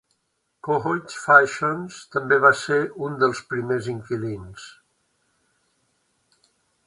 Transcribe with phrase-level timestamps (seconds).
[0.67, 4.67] Cohoes Fashions també va ser un dels primers inquilins.